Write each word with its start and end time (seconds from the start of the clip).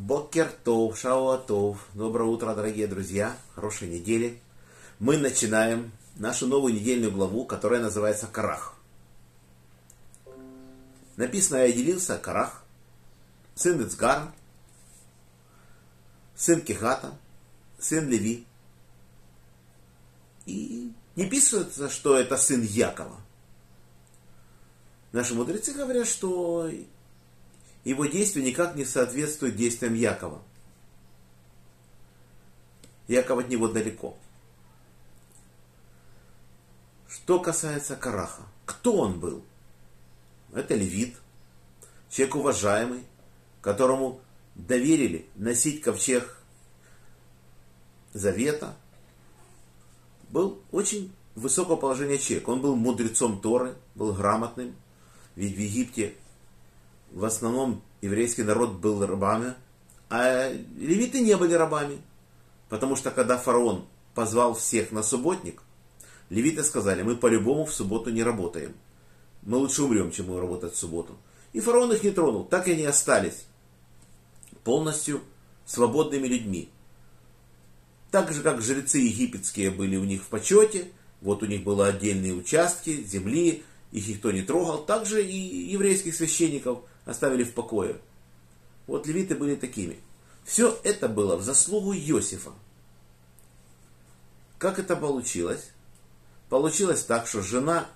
Бокер 0.00 0.50
Тов, 0.64 0.98
Шауатов. 0.98 1.86
Доброе 1.92 2.24
утро, 2.24 2.54
дорогие 2.54 2.86
друзья. 2.86 3.36
Хорошей 3.54 3.86
недели. 3.86 4.40
Мы 4.98 5.18
начинаем 5.18 5.92
нашу 6.16 6.46
новую 6.46 6.72
недельную 6.72 7.12
главу, 7.12 7.44
которая 7.44 7.82
называется 7.82 8.26
Карах. 8.26 8.74
Написано, 11.16 11.58
я 11.58 11.72
делился 11.72 12.16
Карах, 12.16 12.64
сын 13.54 13.86
Ицгара, 13.86 14.32
сын 16.34 16.62
Кихата, 16.62 17.12
сын 17.78 18.08
Леви. 18.08 18.46
И 20.46 20.94
не 21.14 21.26
пишется, 21.28 21.90
что 21.90 22.16
это 22.16 22.38
сын 22.38 22.62
Якова. 22.62 23.20
Наши 25.12 25.34
мудрецы 25.34 25.74
говорят, 25.74 26.08
что 26.08 26.70
его 27.84 28.06
действия 28.06 28.42
никак 28.42 28.74
не 28.74 28.84
соответствуют 28.84 29.56
действиям 29.56 29.94
Якова. 29.94 30.42
Яков 33.08 33.38
от 33.38 33.48
него 33.48 33.68
далеко. 33.68 34.16
Что 37.08 37.40
касается 37.40 37.96
Караха, 37.96 38.42
кто 38.66 38.96
он 38.96 39.18
был? 39.18 39.44
Это 40.52 40.74
левит, 40.74 41.16
человек 42.08 42.36
уважаемый, 42.36 43.04
которому 43.62 44.20
доверили 44.54 45.26
носить 45.34 45.82
ковчег 45.82 46.36
завета, 48.12 48.76
был 50.28 50.60
очень 50.70 51.12
высокого 51.34 51.76
положения 51.76 52.18
человек. 52.18 52.48
Он 52.48 52.60
был 52.60 52.76
мудрецом 52.76 53.40
Торы, 53.40 53.74
был 53.94 54.12
грамотным, 54.12 54.74
ведь 55.34 55.56
в 55.56 55.58
Египте 55.58 56.14
в 57.12 57.24
основном 57.24 57.82
еврейский 58.00 58.42
народ 58.42 58.72
был 58.74 59.04
рабами, 59.04 59.54
а 60.08 60.52
левиты 60.76 61.20
не 61.20 61.36
были 61.36 61.54
рабами. 61.54 61.98
Потому 62.68 62.96
что 62.96 63.10
когда 63.10 63.36
фараон 63.36 63.86
позвал 64.14 64.54
всех 64.54 64.92
на 64.92 65.02
субботник, 65.02 65.62
левиты 66.28 66.62
сказали, 66.64 67.02
мы 67.02 67.16
по-любому 67.16 67.64
в 67.64 67.74
субботу 67.74 68.10
не 68.10 68.22
работаем. 68.22 68.74
Мы 69.42 69.56
лучше 69.56 69.82
умрем, 69.82 70.10
чем 70.10 70.28
мы 70.28 70.40
работать 70.40 70.74
в 70.74 70.78
субботу. 70.78 71.16
И 71.52 71.60
фараон 71.60 71.92
их 71.92 72.02
не 72.02 72.10
тронул. 72.10 72.44
Так 72.44 72.68
и 72.68 72.72
они 72.72 72.84
остались 72.84 73.46
полностью 74.62 75.22
свободными 75.66 76.26
людьми. 76.26 76.68
Так 78.10 78.32
же, 78.32 78.42
как 78.42 78.60
жрецы 78.60 78.98
египетские 78.98 79.70
были 79.70 79.96
у 79.96 80.04
них 80.04 80.22
в 80.22 80.26
почете, 80.26 80.88
вот 81.20 81.42
у 81.42 81.46
них 81.46 81.62
были 81.62 81.82
отдельные 81.82 82.34
участки 82.34 83.02
земли, 83.04 83.62
их 83.92 84.08
никто 84.08 84.30
не 84.32 84.42
трогал, 84.42 84.84
так 84.84 85.06
же 85.06 85.24
и 85.24 85.70
еврейских 85.72 86.14
священников 86.14 86.80
оставили 87.10 87.42
в 87.42 87.54
покое. 87.54 87.96
Вот 88.86 89.06
левиты 89.06 89.34
были 89.34 89.56
такими. 89.56 90.00
Все 90.44 90.78
это 90.84 91.08
было 91.08 91.36
в 91.36 91.42
заслугу 91.42 91.92
Иосифа. 91.92 92.52
Как 94.58 94.78
это 94.78 94.94
получилось? 94.94 95.70
Получилось 96.48 97.04
так, 97.04 97.26
что 97.26 97.42
жена 97.42 97.88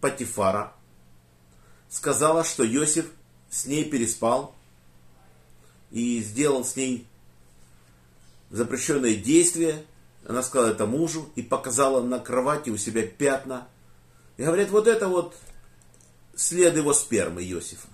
Патифара 0.00 0.74
сказала, 1.88 2.44
что 2.44 2.66
Иосиф 2.66 3.10
с 3.48 3.64
ней 3.64 3.84
переспал 3.84 4.54
и 5.90 6.20
сделал 6.20 6.64
с 6.64 6.76
ней 6.76 7.06
запрещенные 8.50 9.16
действия. 9.16 9.84
Она 10.26 10.42
сказала 10.42 10.72
это 10.72 10.84
мужу 10.84 11.30
и 11.36 11.42
показала 11.42 12.02
на 12.02 12.18
кровати 12.18 12.68
у 12.68 12.76
себя 12.76 13.06
пятна. 13.06 13.66
И 14.36 14.42
говорят, 14.42 14.68
вот 14.70 14.86
это 14.86 15.08
вот 15.08 15.34
след 16.36 16.76
его 16.76 16.92
спермы 16.92 17.42
Иосифа. 17.42 17.88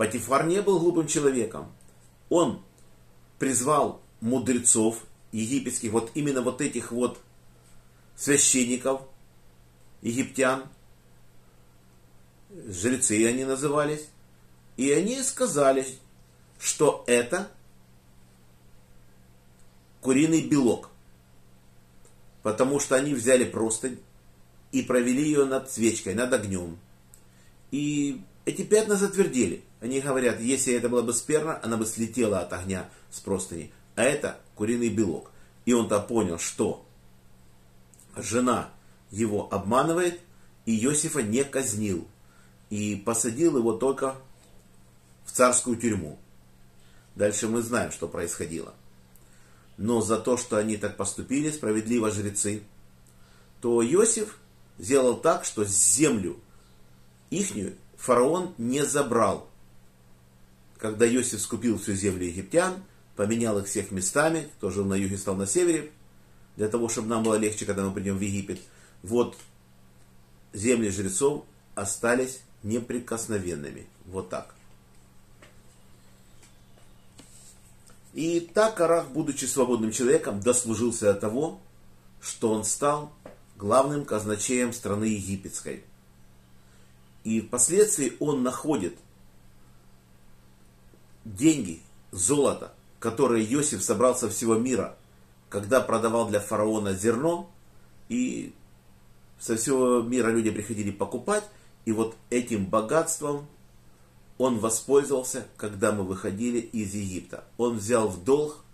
Патифар 0.00 0.46
не 0.46 0.62
был 0.62 0.80
глупым 0.80 1.06
человеком. 1.06 1.70
Он 2.30 2.62
призвал 3.38 4.00
мудрецов 4.22 5.04
египетских, 5.30 5.92
вот 5.92 6.12
именно 6.14 6.40
вот 6.40 6.62
этих 6.62 6.90
вот 6.90 7.20
священников, 8.16 9.02
египтян, 10.00 10.64
жрецы 12.48 13.26
они 13.28 13.44
назывались, 13.44 14.08
и 14.78 14.90
они 14.90 15.22
сказали, 15.22 15.86
что 16.58 17.04
это 17.06 17.50
куриный 20.00 20.40
белок, 20.40 20.88
потому 22.42 22.80
что 22.80 22.96
они 22.96 23.12
взяли 23.12 23.44
простынь 23.44 24.00
и 24.72 24.80
провели 24.80 25.24
ее 25.24 25.44
над 25.44 25.70
свечкой, 25.70 26.14
над 26.14 26.32
огнем. 26.32 26.78
И 27.70 28.22
эти 28.46 28.62
пятна 28.62 28.96
затвердели. 28.96 29.62
Они 29.80 30.00
говорят, 30.00 30.40
если 30.40 30.74
это 30.74 30.88
была 30.88 31.02
бы 31.02 31.12
сперма, 31.14 31.58
она 31.62 31.76
бы 31.76 31.86
слетела 31.86 32.40
от 32.40 32.52
огня 32.52 32.88
с 33.10 33.20
простыни. 33.20 33.72
А 33.96 34.02
это 34.02 34.38
куриный 34.54 34.90
белок. 34.90 35.30
И 35.64 35.72
он-то 35.72 36.00
понял, 36.00 36.38
что 36.38 36.86
жена 38.16 38.70
его 39.10 39.52
обманывает, 39.52 40.20
и 40.66 40.78
Иосифа 40.78 41.22
не 41.22 41.44
казнил. 41.44 42.06
И 42.68 42.96
посадил 42.96 43.56
его 43.56 43.72
только 43.72 44.16
в 45.24 45.32
царскую 45.32 45.76
тюрьму. 45.76 46.18
Дальше 47.14 47.48
мы 47.48 47.62
знаем, 47.62 47.90
что 47.90 48.06
происходило. 48.06 48.74
Но 49.76 50.02
за 50.02 50.18
то, 50.18 50.36
что 50.36 50.56
они 50.56 50.76
так 50.76 50.96
поступили, 50.96 51.50
справедливо 51.50 52.10
жрецы, 52.10 52.62
то 53.60 53.82
Иосиф 53.82 54.38
сделал 54.78 55.16
так, 55.16 55.44
что 55.44 55.64
землю 55.64 56.38
ихнюю 57.30 57.76
фараон 57.96 58.54
не 58.58 58.84
забрал. 58.84 59.49
Когда 60.80 61.06
Иосиф 61.06 61.42
скупил 61.42 61.78
всю 61.78 61.92
землю 61.92 62.26
египтян, 62.26 62.82
поменял 63.14 63.58
их 63.58 63.66
всех 63.66 63.90
местами, 63.90 64.48
кто 64.56 64.70
жил 64.70 64.86
на 64.86 64.94
юге, 64.94 65.18
стал 65.18 65.36
на 65.36 65.46
севере, 65.46 65.90
для 66.56 66.68
того, 66.68 66.88
чтобы 66.88 67.08
нам 67.08 67.22
было 67.22 67.34
легче, 67.34 67.66
когда 67.66 67.84
мы 67.84 67.92
придем 67.92 68.16
в 68.16 68.20
Египет. 68.20 68.60
Вот 69.02 69.36
земли 70.54 70.88
жрецов 70.88 71.44
остались 71.74 72.40
неприкосновенными. 72.62 73.86
Вот 74.06 74.30
так. 74.30 74.54
И 78.14 78.40
так 78.40 78.74
Карах, 78.74 79.10
будучи 79.10 79.44
свободным 79.44 79.92
человеком, 79.92 80.40
дослужился 80.40 81.12
до 81.12 81.20
того, 81.20 81.60
что 82.22 82.52
он 82.52 82.64
стал 82.64 83.12
главным 83.56 84.06
казначеем 84.06 84.72
страны 84.72 85.04
египетской. 85.04 85.84
И 87.22 87.42
впоследствии 87.42 88.14
он 88.18 88.42
находит 88.42 88.94
деньги, 91.36 91.82
золото, 92.12 92.72
которые 92.98 93.44
Иосиф 93.44 93.82
собрал 93.82 94.16
со 94.16 94.28
всего 94.28 94.56
мира, 94.56 94.96
когда 95.48 95.80
продавал 95.80 96.28
для 96.28 96.40
фараона 96.40 96.94
зерно, 96.94 97.50
и 98.08 98.54
со 99.38 99.56
всего 99.56 100.02
мира 100.02 100.30
люди 100.30 100.50
приходили 100.50 100.90
покупать, 100.90 101.44
и 101.84 101.92
вот 101.92 102.16
этим 102.28 102.66
богатством 102.66 103.46
он 104.38 104.58
воспользовался, 104.58 105.46
когда 105.56 105.92
мы 105.92 106.04
выходили 106.04 106.58
из 106.58 106.94
Египта. 106.94 107.44
Он 107.58 107.76
взял 107.76 108.08
в 108.08 108.24
долг 108.24 108.64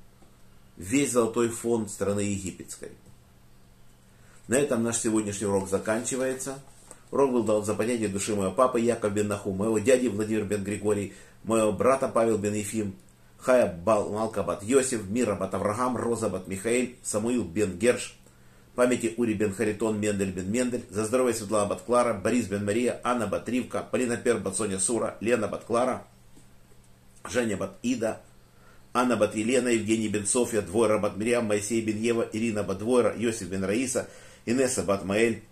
весь 0.77 1.13
золотой 1.13 1.49
фонд 1.49 1.91
страны 1.91 2.21
египетской. 2.21 2.93
На 4.49 4.57
этом 4.57 4.83
наш 4.83 4.99
сегодняшний 4.99 5.47
урок 5.47 5.69
заканчивается. 5.69 6.63
Урок 7.11 7.33
был 7.33 7.45
дан 7.45 7.65
за 7.65 7.75
понятие 7.75 8.09
души 8.09 8.35
моего 8.35 8.53
папы 8.53 8.81
Яков 8.81 9.13
бен 9.13 9.29
Наху, 9.29 9.53
моего 9.53 9.79
дяди 9.79 10.09
Владимир 10.09 10.45
бен 10.45 10.65
Григорий, 10.65 11.15
моего 11.45 11.73
брата 11.73 12.09
Павел 12.09 12.39
бен 12.39 12.55
Ефим, 12.55 12.97
Хая 13.39 13.73
Бал 13.73 14.11
Малкабат 14.11 14.63
Йосиф, 14.63 15.09
Мира 15.09 15.37
бат 15.37 15.55
Авраам, 15.55 15.97
Роза 15.97 16.29
бат 16.29 16.49
Михаил, 16.49 16.91
Самуил 17.03 17.45
бен 17.45 17.79
Герш, 17.79 18.19
памяти 18.75 19.15
Ури 19.17 19.35
бен 19.35 19.55
Харитон, 19.55 20.01
Мендель 20.01 20.33
бен 20.33 20.51
Мендель, 20.51 20.85
за 20.91 21.05
здоровье 21.05 21.35
Светлана 21.35 21.67
бат 21.67 21.83
Клара, 21.83 22.13
Борис 22.15 22.49
бен 22.49 22.65
Мария, 22.65 23.01
Анна 23.05 23.29
бат 23.29 23.49
Ривка, 23.49 23.87
Полина 23.89 24.17
Пер 24.17 24.39
бат 24.39 24.57
Соня 24.57 24.81
Сура, 24.81 25.17
Лена 25.21 25.47
бат 25.47 25.65
Клара, 25.65 26.03
Женя 27.31 27.57
бат 27.57 27.79
Ида, 27.83 28.21
Анна 28.93 29.17
бат 29.17 29.37
Елена, 29.37 29.69
Евгений 29.69 30.09
бен 30.09 30.27
Софья, 30.27 30.61
Двойра 30.61 30.99
бат 30.99 31.17
Мириам, 31.17 31.47
Моисей 31.47 31.83
бен 31.83 31.99
Ева, 31.99 32.27
Ирина 32.33 32.65
бат 32.65 32.79
Двойра, 32.79 33.15
Йосиф 33.17 33.49
бен 33.49 33.63
Раиса, 33.63 34.09
Инесса 34.45 34.83
бат 34.83 35.05
Маэль, 35.05 35.43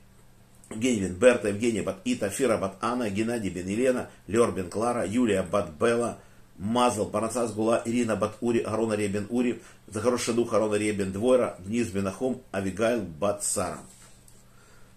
Евгений 0.75 1.09
бен 1.09 1.15
Берта, 1.15 1.49
Евгения 1.49 1.83
бат 1.83 2.01
Ита, 2.05 2.31
Фира 2.31 2.59
бат 2.59 2.77
Анна, 2.81 3.11
Геннадий 3.11 3.51
бен 3.51 3.67
Елена, 3.67 4.11
бен 4.27 4.71
Клара, 4.71 5.07
Юлия 5.07 5.43
бат 5.43 5.71
Белла, 5.79 6.19
Мазал, 6.59 7.11
Парасас 7.11 7.53
Гула, 7.53 7.83
Ирина 7.85 8.17
бат 8.17 8.37
Ури, 8.41 8.61
Арон 8.61 8.93
Ария 8.93 9.09
бен 9.09 9.27
Ури, 9.31 9.63
за 9.89 10.01
хороший 10.01 10.35
дух 10.35 10.53
Арон 10.53 10.73
Ария 10.75 10.93
бен 10.93 11.13
Двойра, 11.13 11.57
Днис 11.61 11.89
бен 11.89 12.07
Ахом, 12.07 12.43
Авигайл 12.53 13.03
бат 13.03 13.45
Сара. 13.45 13.81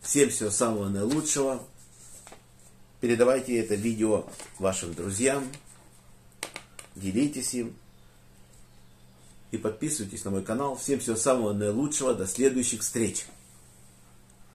Всем 0.01 0.29
всего 0.29 0.50
самого 0.50 0.89
наилучшего. 0.89 1.63
Передавайте 3.01 3.57
это 3.57 3.75
видео 3.75 4.25
вашим 4.59 4.94
друзьям. 4.94 5.44
Делитесь 6.95 7.53
им. 7.53 7.75
И 9.51 9.57
подписывайтесь 9.57 10.23
на 10.25 10.31
мой 10.31 10.44
канал. 10.44 10.75
Всем 10.75 11.00
всего 11.00 11.15
самого 11.15 11.53
наилучшего. 11.53 12.13
До 12.13 12.25
следующих 12.25 12.81
встреч. 12.81 13.25